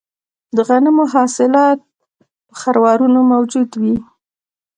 [0.55, 1.79] د غنمو حاصلات
[2.47, 3.95] په خروارونو موجود وي